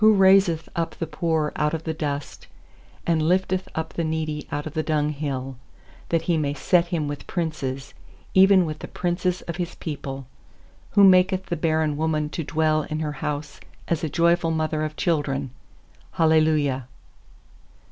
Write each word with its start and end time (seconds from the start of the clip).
raiseth 0.03 0.67
up 0.75 0.95
the 0.95 1.05
poor 1.05 1.53
out 1.55 1.75
of 1.75 1.83
the 1.83 1.93
dust, 1.93 2.47
And 3.05 3.21
lifteth 3.21 3.69
up 3.75 3.93
the 3.93 4.03
needy 4.03 4.47
out 4.51 4.65
of 4.65 4.73
the 4.73 4.81
dunghill; 4.81 5.57
8That 6.09 6.23
He 6.23 6.37
may 6.39 6.55
set 6.55 6.87
him 6.87 7.07
with 7.07 7.27
princes, 7.27 7.93
Even 8.33 8.65
with 8.65 8.79
the 8.79 8.87
princes 8.87 9.41
of 9.43 9.57
His 9.57 9.75
people. 9.75 10.25
Who 10.93 11.03
maketh 11.03 11.45
the 11.45 11.55
barren 11.55 11.97
woman 11.97 12.29
to 12.29 12.43
dwell 12.43 12.81
in 12.81 12.99
her 13.01 13.11
house 13.21 13.59
As 13.87 14.03
a 14.03 14.09
joyful 14.09 14.49
mother 14.49 14.81
of 14.83 14.95
children. 14.97 15.51
Hallelujah. 16.13 16.87